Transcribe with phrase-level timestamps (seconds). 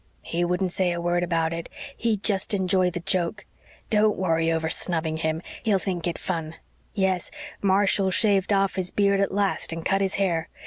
[0.23, 3.45] "He wouldn't say a word about it he'd just enjoy the joke.
[3.91, 6.55] Don't worry over snubbing him he'll think it fun.
[6.95, 7.29] Yes,
[7.61, 10.49] Marshall's shaved off his beard at last and cut his hair.